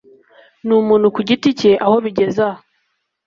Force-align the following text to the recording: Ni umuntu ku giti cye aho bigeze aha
Ni 0.65 0.73
umuntu 0.81 1.07
ku 1.15 1.19
giti 1.27 1.49
cye 1.59 1.71
aho 1.85 1.95
bigeze 2.05 2.41
aha 2.49 2.61